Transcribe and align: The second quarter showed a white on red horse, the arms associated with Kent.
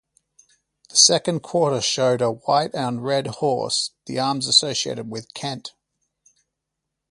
The 0.89 0.97
second 0.97 1.41
quarter 1.41 1.79
showed 1.79 2.23
a 2.23 2.31
white 2.31 2.73
on 2.73 3.01
red 3.01 3.27
horse, 3.27 3.91
the 4.07 4.17
arms 4.17 4.47
associated 4.47 5.11
with 5.11 5.31
Kent. 5.35 5.73